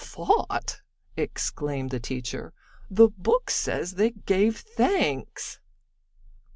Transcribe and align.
"Fought!" 0.03 0.81
exclaimed 1.15 1.91
the 1.91 1.99
teacher. 1.99 2.53
"The 2.89 3.09
book 3.09 3.51
says 3.51 3.91
they 3.91 4.09
gave 4.09 4.57
thanks." 4.57 5.59